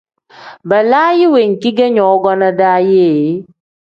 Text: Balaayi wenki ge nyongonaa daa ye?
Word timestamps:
Balaayi 0.69 1.25
wenki 1.33 1.69
ge 1.77 1.87
nyongonaa 1.93 2.57
daa 2.59 2.79
ye? 2.91 3.05